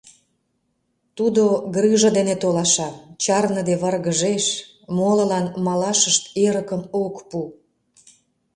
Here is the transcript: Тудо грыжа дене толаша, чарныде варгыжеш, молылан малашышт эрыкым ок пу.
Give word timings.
Тудо 1.17 1.43
грыжа 1.75 2.09
дене 2.17 2.35
толаша, 2.41 2.89
чарныде 3.23 3.75
варгыжеш, 3.83 4.45
молылан 4.97 5.45
малашышт 5.65 6.23
эрыкым 6.45 6.81
ок 7.03 7.15
пу. 7.29 7.39